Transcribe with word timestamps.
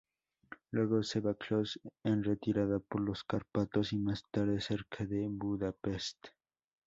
Luego 0.71 1.03
se 1.03 1.19
batió 1.19 1.61
en 2.03 2.23
retirada 2.23 2.79
por 2.79 3.01
los 3.01 3.23
Cárpatos 3.23 3.93
y 3.93 3.99
más 3.99 4.23
tarde, 4.31 4.59
cerca 4.59 5.05
de 5.05 5.27
Budapest. 5.29 6.17